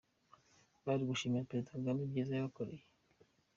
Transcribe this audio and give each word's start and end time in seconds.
Bari 0.85 1.03
gushimira 1.09 1.47
Perezida 1.49 1.71
Kagame 1.75 1.99
ibyiza 2.03 2.31
yabakoreye. 2.35 2.83